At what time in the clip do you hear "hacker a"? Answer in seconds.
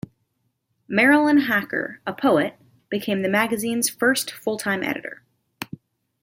1.41-2.11